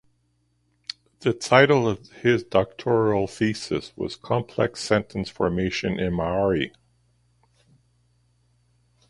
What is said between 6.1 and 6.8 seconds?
Maori".